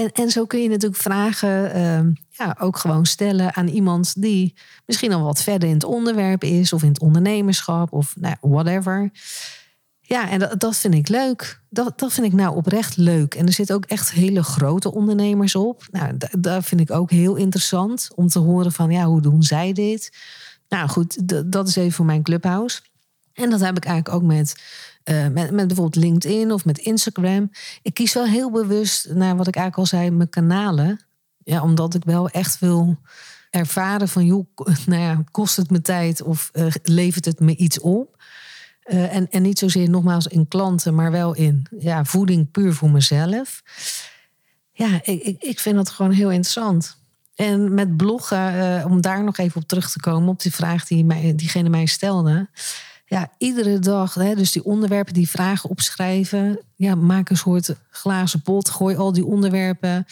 [0.01, 4.55] En, en zo kun je natuurlijk vragen uh, ja, ook gewoon stellen aan iemand die
[4.87, 6.73] misschien al wat verder in het onderwerp is.
[6.73, 9.11] Of in het ondernemerschap of nou, whatever.
[10.01, 11.61] Ja, en dat, dat vind ik leuk.
[11.71, 13.35] Dat, dat vind ik nou oprecht leuk.
[13.35, 15.87] En er zitten ook echt hele grote ondernemers op.
[15.91, 19.73] Nou, dat vind ik ook heel interessant om te horen van, ja, hoe doen zij
[19.73, 20.13] dit?
[20.69, 22.81] Nou goed, dat is even voor mijn clubhouse.
[23.33, 24.55] En dat heb ik eigenlijk ook met
[25.05, 27.51] uh, met, bijvoorbeeld LinkedIn of met Instagram.
[27.83, 31.01] Ik kies wel heel bewust naar wat ik eigenlijk al zei, mijn kanalen.
[31.45, 32.99] Ja, omdat ik wel echt wil
[33.51, 34.47] ervaren van, joh,
[34.87, 38.23] nou ja, kost het me tijd of uh, levert het me iets op?
[38.85, 42.91] Uh, en, en niet zozeer nogmaals in klanten, maar wel in ja, voeding puur voor
[42.91, 43.63] mezelf.
[44.73, 46.99] Ja, ik, ik, vind dat gewoon heel interessant.
[47.35, 51.05] En met bloggen, om daar nog even op terug te komen, op die vraag die
[51.05, 52.49] mij, diegene mij stelde
[53.11, 56.61] ja, iedere dag, hè, dus die onderwerpen, die vragen opschrijven.
[56.77, 58.71] Ja, maak een soort glazen pot.
[58.71, 60.07] Gooi al die onderwerpen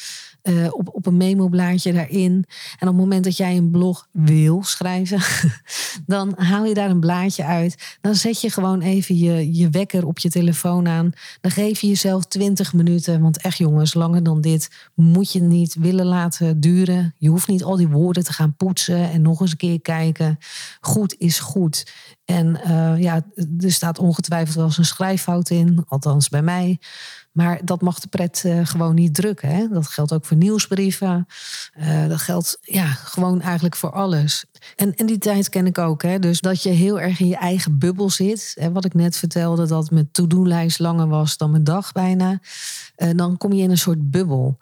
[0.48, 2.32] uh, op, op een memo-blaadje daarin.
[2.78, 5.20] En op het moment dat jij een blog wil schrijven,
[6.06, 7.98] dan haal je daar een blaadje uit.
[8.00, 11.12] Dan zet je gewoon even je, je wekker op je telefoon aan.
[11.40, 13.20] Dan geef je jezelf 20 minuten.
[13.20, 17.14] Want echt jongens, langer dan dit moet je niet willen laten duren.
[17.18, 20.38] Je hoeft niet al die woorden te gaan poetsen en nog eens een keer kijken.
[20.80, 21.92] Goed is goed.
[22.24, 23.22] En uh, ja,
[23.60, 26.78] er staat ongetwijfeld wel eens een schrijffout in, althans bij mij.
[27.32, 29.48] Maar dat mag de pret uh, gewoon niet drukken.
[29.48, 29.68] Hè?
[29.68, 31.26] Dat geldt ook voor nieuwsbrieven.
[31.78, 34.44] Uh, dat geldt ja, gewoon eigenlijk voor alles.
[34.76, 36.02] En, en die tijd ken ik ook.
[36.02, 36.18] Hè?
[36.18, 38.54] Dus dat je heel erg in je eigen bubbel zit.
[38.58, 42.40] En wat ik net vertelde, dat mijn to-do-lijst langer was dan mijn dag bijna.
[42.96, 44.58] Uh, dan kom je in een soort bubbel.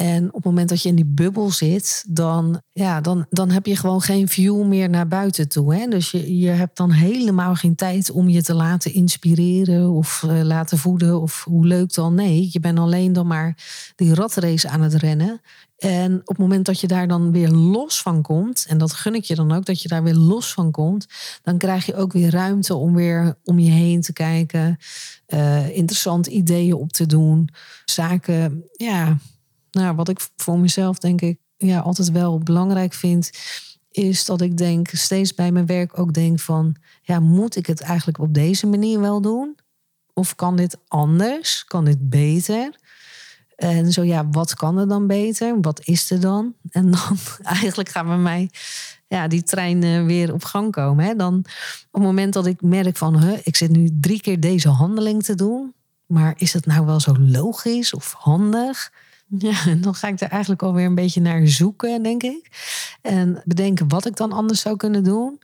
[0.00, 3.66] En op het moment dat je in die bubbel zit, dan, ja, dan, dan heb
[3.66, 5.74] je gewoon geen view meer naar buiten toe.
[5.74, 5.86] Hè?
[5.86, 10.42] Dus je, je hebt dan helemaal geen tijd om je te laten inspireren of uh,
[10.42, 12.14] laten voeden of hoe leuk dan.
[12.14, 13.56] Nee, je bent alleen dan maar
[13.96, 15.40] die ratrace aan het rennen.
[15.78, 19.14] En op het moment dat je daar dan weer los van komt, en dat gun
[19.14, 21.06] ik je dan ook, dat je daar weer los van komt,
[21.42, 24.78] dan krijg je ook weer ruimte om weer om je heen te kijken,
[25.28, 27.48] uh, interessante ideeën op te doen,
[27.84, 29.18] zaken, ja,
[29.70, 33.30] nou, wat ik voor mezelf denk ik ja, altijd wel belangrijk vind,
[33.90, 37.80] is dat ik denk, steeds bij mijn werk ook denk van, ja, moet ik het
[37.80, 39.58] eigenlijk op deze manier wel doen?
[40.14, 41.64] Of kan dit anders?
[41.64, 42.78] Kan dit beter?
[43.56, 45.60] En zo ja, wat kan er dan beter?
[45.60, 46.54] Wat is er dan?
[46.70, 48.50] En dan eigenlijk gaan we mij
[49.06, 51.04] ja, die trein eh, weer op gang komen.
[51.04, 51.16] Hè?
[51.16, 51.44] Dan op
[51.90, 55.74] het moment dat ik merk van, ik zit nu drie keer deze handeling te doen,
[56.06, 58.92] maar is het nou wel zo logisch of handig?
[59.38, 62.50] Ja, en dan ga ik er eigenlijk alweer een beetje naar zoeken, denk ik.
[63.02, 65.40] En bedenken wat ik dan anders zou kunnen doen.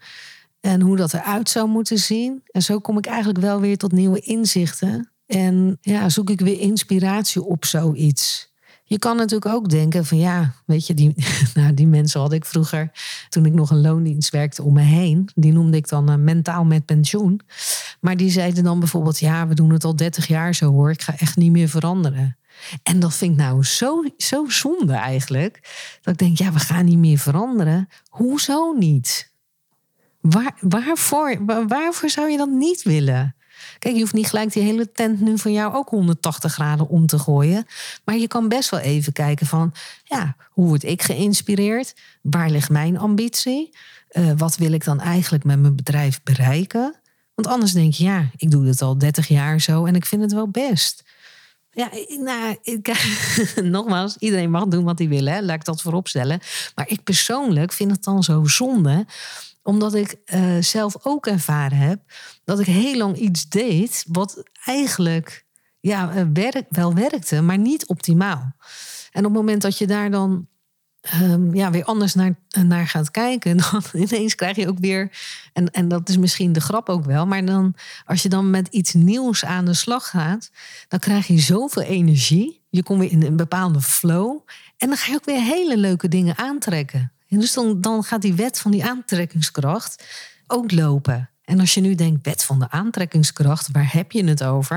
[0.61, 2.42] En hoe dat eruit zou moeten zien.
[2.51, 5.11] En zo kom ik eigenlijk wel weer tot nieuwe inzichten.
[5.27, 8.55] En ja, zoek ik weer inspiratie op zoiets.
[8.88, 11.14] Je kan natuurlijk ook denken van ja, weet je, die,
[11.55, 12.90] nou, die mensen had ik vroeger
[13.29, 15.29] toen ik nog een loondienst werkte om me heen.
[15.35, 17.40] Die noemde ik dan uh, mentaal met pensioen.
[18.01, 21.03] Maar die zeiden dan bijvoorbeeld ja, we doen het al 30 jaar zo hoor, ik
[21.03, 22.37] ga echt niet meer veranderen.
[22.83, 25.61] En dat vind ik nou zo, zo zonde eigenlijk.
[26.03, 27.88] Dat ik denk, ja, we gaan niet meer veranderen.
[28.09, 29.33] Hoezo niet?
[30.21, 33.37] Waar, waarvoor, waarvoor zou je dat niet willen?
[33.79, 37.07] Kijk, je hoeft niet gelijk die hele tent nu van jou ook 180 graden om
[37.07, 37.66] te gooien.
[38.05, 39.73] Maar je kan best wel even kijken van,
[40.05, 41.95] ja, hoe word ik geïnspireerd?
[42.23, 43.75] Waar ligt mijn ambitie?
[44.12, 46.95] Uh, wat wil ik dan eigenlijk met mijn bedrijf bereiken?
[47.35, 50.23] Want anders denk je, ja, ik doe het al 30 jaar zo en ik vind
[50.23, 51.05] het wel best.
[51.77, 52.89] Ja, nou, ik,
[53.62, 55.41] nogmaals, iedereen mag doen wat hij wil, hè?
[55.41, 56.41] laat ik dat voorop stellen.
[56.75, 59.07] Maar ik persoonlijk vind het dan zo zonde,
[59.62, 62.01] omdat ik uh, zelf ook ervaren heb
[62.45, 65.45] dat ik heel lang iets deed wat eigenlijk
[65.81, 68.57] ja, eh, werk, wel werkte, maar niet optimaal.
[69.11, 70.49] En op het moment dat je daar dan
[71.23, 75.11] um, ja, weer anders naar, naar gaat kijken, dan ineens krijg je ook weer,
[75.53, 78.69] en, en dat is misschien de grap ook wel, maar dan als je dan met
[78.69, 80.51] iets nieuws aan de slag gaat,
[80.88, 82.64] dan krijg je zoveel energie.
[82.71, 84.40] Je komt weer in een bepaalde flow
[84.77, 87.12] en dan ga je ook weer hele leuke dingen aantrekken.
[87.29, 90.05] En dus dan, dan gaat die wet van die aantrekkingskracht
[90.47, 91.31] ook lopen.
[91.47, 94.77] En als je nu denkt, wet van de aantrekkingskracht, waar heb je het over?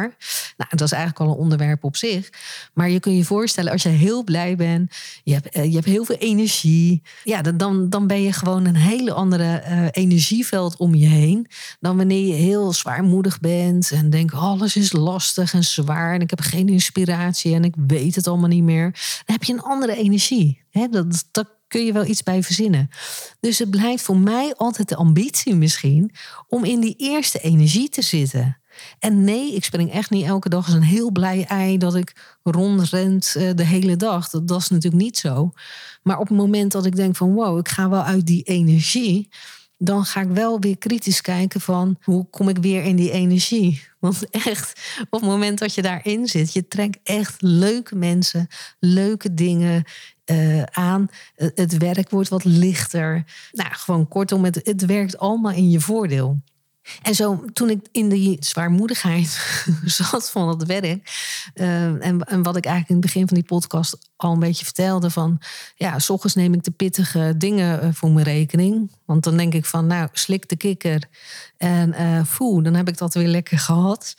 [0.57, 2.29] Nou, dat is eigenlijk al een onderwerp op zich.
[2.73, 5.85] Maar je kunt je voorstellen, als je heel blij bent, je hebt, eh, je hebt
[5.85, 7.01] heel veel energie.
[7.23, 11.47] Ja, dan, dan ben je gewoon een hele andere uh, energieveld om je heen.
[11.79, 16.13] Dan wanneer je heel zwaarmoedig bent en denkt, alles is lastig en zwaar.
[16.13, 18.91] En ik heb geen inspiratie en ik weet het allemaal niet meer.
[19.25, 20.61] Dan heb je een andere energie.
[20.71, 22.89] dat, dat kun je wel iets bij verzinnen.
[23.39, 26.11] Dus het blijft voor mij altijd de ambitie misschien
[26.47, 28.57] om in die eerste energie te zitten.
[28.99, 32.37] En nee, ik spring echt niet elke dag als een heel blij ei dat ik
[32.43, 34.29] rondrent uh, de hele dag.
[34.29, 35.51] Dat, dat is natuurlijk niet zo.
[36.03, 39.29] Maar op het moment dat ik denk van wow, ik ga wel uit die energie,
[39.77, 43.87] dan ga ik wel weer kritisch kijken van hoe kom ik weer in die energie.
[43.99, 48.47] Want echt, op het moment dat je daarin zit, je trekt echt leuke mensen,
[48.79, 49.83] leuke dingen
[50.31, 51.09] uh, aan.
[51.35, 53.23] Het werk wordt wat lichter.
[53.51, 56.39] Nou, gewoon kortom, het, werkt allemaal in je voordeel.
[57.01, 61.11] En zo, toen ik in die zwaarmoedigheid zat van het werk.
[61.55, 64.65] Uh, en, en wat ik eigenlijk in het begin van die podcast al een beetje
[64.65, 65.41] vertelde: van
[65.75, 68.91] ja, s ochtends neem ik de pittige dingen voor mijn rekening.
[69.05, 71.03] Want dan denk ik van, nou, slik de kikker.
[71.57, 71.89] En
[72.39, 74.15] uh, dan heb ik dat weer lekker gehad.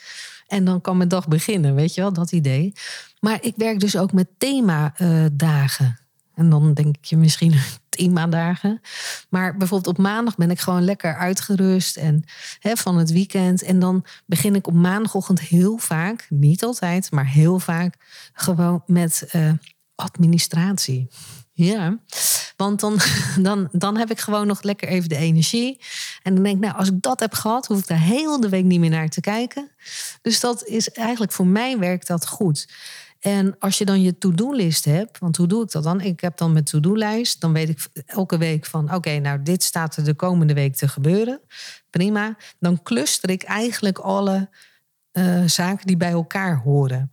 [0.50, 2.72] En dan kan mijn dag beginnen, weet je wel, dat idee.
[3.20, 5.98] Maar ik werk dus ook met themadagen.
[6.34, 7.54] En dan denk je misschien
[7.88, 8.80] themadagen.
[9.28, 12.24] Maar bijvoorbeeld op maandag ben ik gewoon lekker uitgerust en
[12.60, 13.62] van het weekend.
[13.62, 17.96] En dan begin ik op maandagochtend heel vaak, niet altijd, maar heel vaak
[18.32, 19.52] gewoon met uh,
[19.94, 21.08] administratie.
[21.52, 21.98] Ja,
[22.56, 22.98] want dan,
[23.48, 25.80] dan, dan heb ik gewoon nog lekker even de energie.
[26.22, 28.48] En dan denk ik, nou, als ik dat heb gehad, hoef ik daar heel de
[28.48, 29.70] week niet meer naar te kijken.
[30.22, 32.68] Dus dat is eigenlijk voor mij werkt dat goed.
[33.20, 36.00] En als je dan je to-do-list hebt, want hoe doe ik dat dan?
[36.00, 37.40] Ik heb dan mijn to-do-lijst.
[37.40, 40.88] Dan weet ik elke week van, oké, nou dit staat er de komende week te
[40.88, 41.40] gebeuren.
[41.90, 42.36] Prima.
[42.58, 44.48] Dan cluster ik eigenlijk alle
[45.12, 47.12] uh, zaken die bij elkaar horen.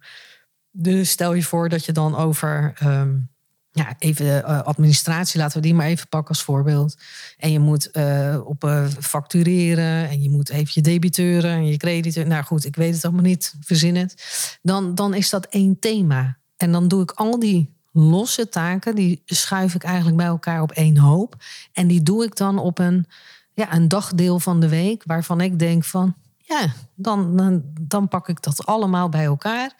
[0.72, 3.30] Dus stel je voor dat je dan over um,
[3.78, 6.98] ja, even uh, administratie, laten we die maar even pakken als voorbeeld.
[7.38, 11.78] En je moet uh, op uh, factureren en je moet even je debiteuren en je
[11.78, 12.28] crediteur.
[12.28, 14.14] Nou goed, ik weet het allemaal niet, verzin het.
[14.62, 16.38] Dan, dan is dat één thema.
[16.58, 20.72] En dan doe ik al die losse taken, die schuif ik eigenlijk bij elkaar op
[20.72, 21.36] één hoop.
[21.74, 23.06] En die doe ik dan op een,
[23.54, 28.30] ja, een dagdeel van de week waarvan ik denk van, ja, dan, dan, dan pak
[28.30, 29.76] ik dat allemaal bij elkaar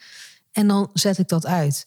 [0.52, 1.86] en dan zet ik dat uit.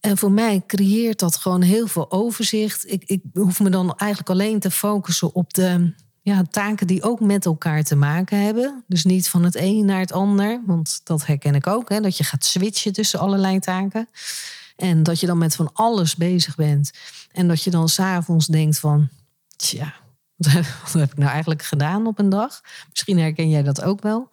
[0.00, 2.92] En voor mij creëert dat gewoon heel veel overzicht.
[2.92, 7.20] Ik, ik hoef me dan eigenlijk alleen te focussen op de ja, taken die ook
[7.20, 8.84] met elkaar te maken hebben.
[8.86, 12.16] Dus niet van het een naar het ander, want dat herken ik ook, hè, dat
[12.16, 14.08] je gaat switchen tussen allerlei taken.
[14.76, 16.90] En dat je dan met van alles bezig bent.
[17.32, 19.08] En dat je dan s'avonds denkt van,
[19.56, 19.94] tja,
[20.82, 22.60] wat heb ik nou eigenlijk gedaan op een dag?
[22.90, 24.28] Misschien herken jij dat ook wel.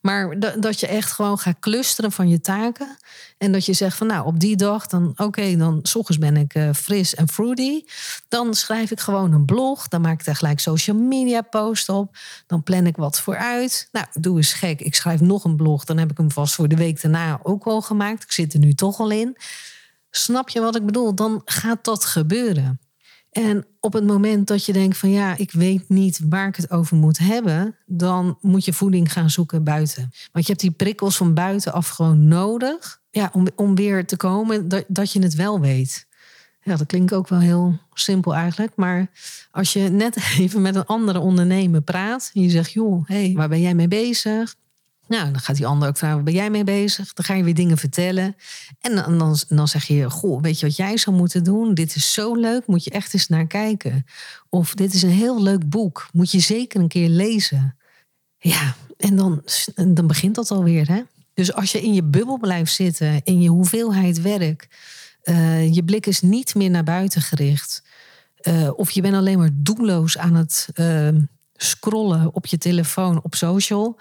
[0.00, 2.96] Maar dat je echt gewoon gaat clusteren van je taken.
[3.38, 6.36] En dat je zegt van nou, op die dag, dan oké, dan s ochtends ben
[6.36, 7.84] ik uh, fris en fruity.
[8.28, 9.88] Dan schrijf ik gewoon een blog.
[9.88, 12.16] Dan maak ik daar gelijk social media post op.
[12.46, 13.88] Dan plan ik wat vooruit.
[13.92, 14.80] Nou, doe eens gek.
[14.80, 15.84] Ik schrijf nog een blog.
[15.84, 18.22] Dan heb ik hem vast voor de week daarna ook al gemaakt.
[18.22, 19.36] Ik zit er nu toch al in.
[20.10, 21.14] Snap je wat ik bedoel?
[21.14, 22.78] Dan gaat dat gebeuren.
[23.34, 26.70] En op het moment dat je denkt van ja, ik weet niet waar ik het
[26.70, 30.10] over moet hebben, dan moet je voeding gaan zoeken buiten.
[30.32, 34.68] Want je hebt die prikkels van buitenaf gewoon nodig ja, om, om weer te komen
[34.68, 36.06] dat, dat je het wel weet.
[36.62, 38.72] Ja, dat klinkt ook wel heel simpel eigenlijk.
[38.76, 39.10] Maar
[39.50, 43.48] als je net even met een andere ondernemer praat en je zegt, joh, hey, waar
[43.48, 44.54] ben jij mee bezig?
[45.06, 47.12] Nou, dan gaat die ander ook vragen, waar ben jij mee bezig?
[47.12, 48.36] Dan ga je weer dingen vertellen.
[48.80, 51.74] En dan, dan, zeg je, goh, weet je wat jij zou moeten doen?
[51.74, 54.06] Dit is zo leuk, moet je echt eens naar kijken.
[54.48, 57.76] Of dit is een heel leuk boek, moet je zeker een keer lezen.
[58.38, 59.42] Ja, en dan,
[59.74, 61.02] dan begint dat alweer, hè?
[61.34, 64.68] Dus als je in je bubbel blijft zitten, in je hoeveelheid werk...
[65.24, 67.82] Uh, je blik is niet meer naar buiten gericht...
[68.48, 71.08] Uh, of je bent alleen maar doelloos aan het uh,
[71.56, 73.98] scrollen op je telefoon, op social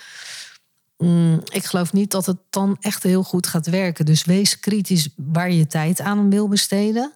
[1.04, 4.06] Mm, ik geloof niet dat het dan echt heel goed gaat werken.
[4.06, 7.14] Dus wees kritisch waar je tijd aan wil besteden.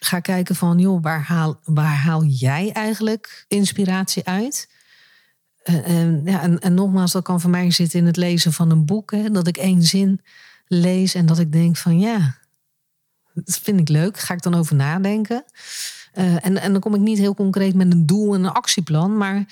[0.00, 4.68] Ga kijken van, joh, waar haal, waar haal jij eigenlijk inspiratie uit?
[5.62, 9.10] En, ja, en, nogmaals, dat kan voor mij zitten in het lezen van een boek.
[9.10, 10.20] Hè, dat ik één zin
[10.66, 12.36] lees en dat ik denk van, ja,
[13.34, 14.18] dat vind ik leuk.
[14.18, 15.44] Ga ik dan over nadenken.
[16.14, 19.16] Uh, en, en dan kom ik niet heel concreet met een doel en een actieplan.
[19.16, 19.44] Maar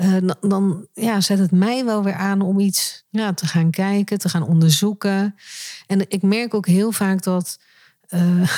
[0.00, 4.18] uh, dan ja, zet het mij wel weer aan om iets ja, te gaan kijken,
[4.18, 5.34] te gaan onderzoeken.
[5.86, 7.58] En ik merk ook heel vaak dat
[8.14, 8.48] uh,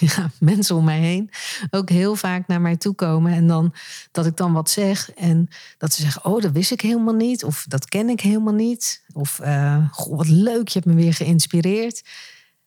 [0.14, 1.30] ja, mensen om mij heen
[1.70, 3.32] ook heel vaak naar mij toe komen.
[3.32, 3.74] En dan
[4.10, 7.44] dat ik dan wat zeg en dat ze zeggen: Oh, dat wist ik helemaal niet.
[7.44, 9.02] Of dat ken ik helemaal niet.
[9.12, 12.02] Of uh, wat leuk, je hebt me weer geïnspireerd.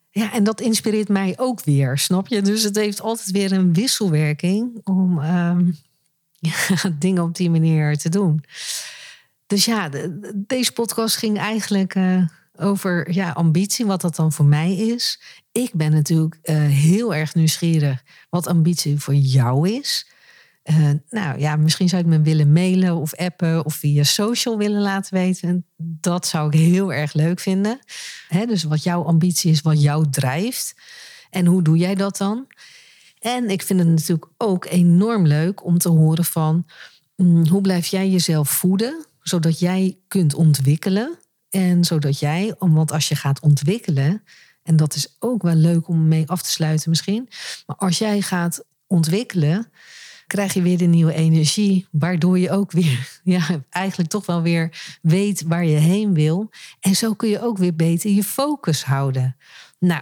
[0.09, 2.41] Ja, en dat inspireert mij ook weer, snap je?
[2.41, 5.19] Dus het heeft altijd weer een wisselwerking om.
[5.19, 5.57] Uh,
[6.99, 8.43] dingen op die manier te doen.
[9.47, 9.89] Dus ja,
[10.35, 15.21] deze podcast ging eigenlijk uh, over ja, ambitie, wat dat dan voor mij is.
[15.51, 20.11] Ik ben natuurlijk uh, heel erg nieuwsgierig wat ambitie voor jou is.
[20.63, 24.81] Uh, nou ja, misschien zou het me willen mailen of appen of via social willen
[24.81, 25.65] laten weten.
[25.77, 27.79] Dat zou ik heel erg leuk vinden.
[28.27, 30.75] He, dus wat jouw ambitie is, wat jou drijft.
[31.29, 32.47] En hoe doe jij dat dan?
[33.23, 36.65] En ik vind het natuurlijk ook enorm leuk om te horen van
[37.15, 41.17] mm, hoe blijf jij jezelf voeden, zodat jij kunt ontwikkelen.
[41.49, 44.23] En zodat jij, want als je gaat ontwikkelen,
[44.63, 47.29] en dat is ook wel leuk om mee af te sluiten misschien,
[47.65, 49.71] maar als jij gaat ontwikkelen,
[50.27, 54.97] krijg je weer de nieuwe energie, waardoor je ook weer, ja, eigenlijk toch wel weer
[55.01, 56.49] weet waar je heen wil.
[56.79, 59.35] En zo kun je ook weer beter je focus houden.
[59.79, 60.01] Nou,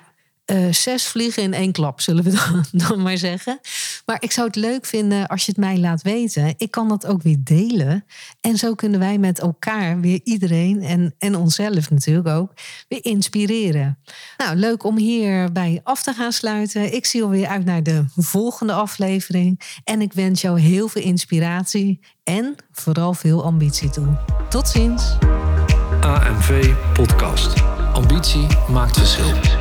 [0.51, 3.59] uh, zes vliegen in één klap, zullen we dan, dan, maar zeggen.
[4.05, 6.53] Maar ik zou het leuk vinden als je het mij laat weten.
[6.57, 8.05] Ik kan dat ook weer delen.
[8.41, 12.53] En zo kunnen wij met elkaar weer iedereen en, en onszelf natuurlijk ook
[12.87, 13.99] weer inspireren.
[14.37, 16.93] Nou, leuk om hierbij af te gaan sluiten.
[16.93, 19.79] Ik zie alweer uit naar de volgende aflevering.
[19.83, 24.17] En ik wens jou heel veel inspiratie en vooral veel ambitie toe.
[24.49, 25.17] Tot ziens.
[26.01, 27.53] AMV Podcast.
[27.93, 29.60] Ambitie maakt verschil.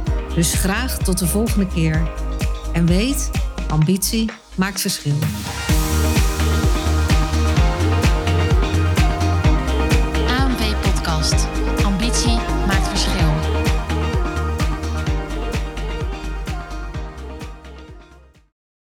[0.35, 2.11] Dus graag tot de volgende keer.
[2.73, 3.31] En weet,
[3.67, 5.17] ambitie maakt verschil.